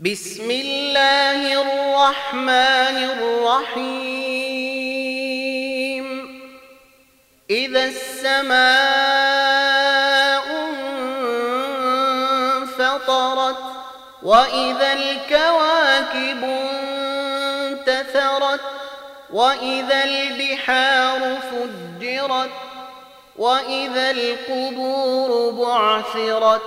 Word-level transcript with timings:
بسم 0.00 0.50
الله 0.50 1.62
الرحمن 1.62 2.96
الرحيم. 3.18 4.06
إذا 7.50 7.84
السماء 7.84 8.58
انفطرت 12.62 13.56
وإذا 14.22 14.92
الكواكب 14.92 16.44
انتثرت 17.64 18.60
وإذا 19.32 20.04
البحار 20.04 21.38
فجرت 21.50 22.50
وإذا 23.36 24.10
القبور 24.10 25.50
بعثرت 25.50 26.62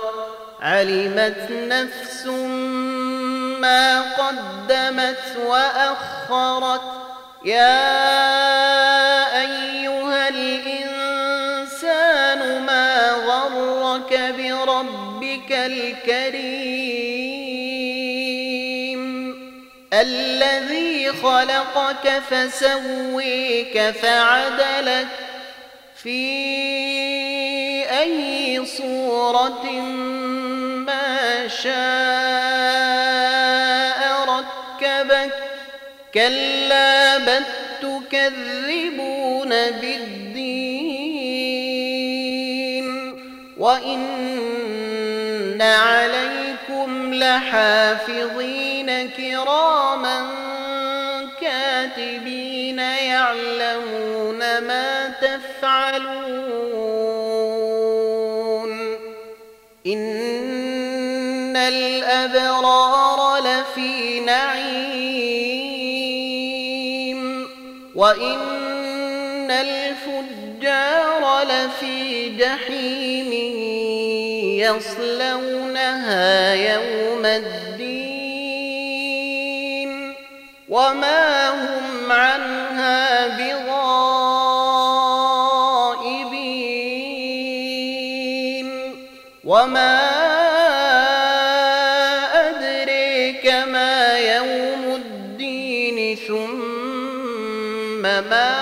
علمت 0.60 1.46
نفس 1.50 2.26
ما 2.26 2.71
قدمت 3.98 5.36
وأخرت 5.46 6.80
يا 7.44 7.82
أيها 9.40 10.28
الإنسان 10.28 11.02
ما 12.66 13.10
غرك 13.10 14.34
بربك 14.38 15.52
الكريم 15.52 17.02
الذي 19.92 21.12
خلقك 21.12 22.22
فسويك 22.30 23.80
فعدلك 23.90 25.08
في 25.96 26.52
أي 28.00 28.66
صورة 28.66 29.70
ما 30.86 31.48
شاء 31.48 32.21
ركبك 34.82 35.32
كلا 36.14 37.18
بل 37.18 37.42
تكذبون 37.82 39.48
بالدين 39.48 40.02
وإن 43.58 45.62
عليكم 45.62 47.14
لحافظين 47.14 49.10
كراما 49.10 50.26
كاتبين 51.40 52.78
يعلمون 52.78 54.38
ما 54.38 55.12
تفعلون 55.22 56.62
إن 59.86 61.56
الأبرار 61.56 63.11
لفي 63.62 64.20
نعيم 64.20 65.22
وإن 67.94 69.50
الفجار 69.50 71.42
لفي 71.42 72.28
جحيم 72.36 73.32
يصلونها 74.60 76.54
يوم 76.54 77.26
الدين 77.26 78.32
وما 80.68 81.50
هم 81.50 82.12
عنها 82.12 83.26
بغائبين 83.28 83.92
وما 89.44 90.41
ثم 96.28 98.02
ما 98.02 98.52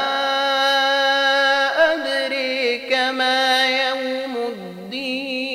أدريك 1.92 2.92
ما 2.92 3.66
يوم 3.66 4.36
الدين. 4.36 5.50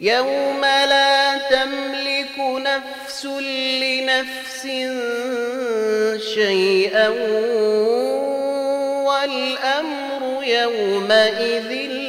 يوم 0.00 0.60
لا 0.60 1.38
تملك 1.38 2.38
نفس 2.38 3.26
لنفس 3.82 4.62
شيئا 6.34 7.08
والأمر 9.06 10.44
يومئذ 10.44 12.05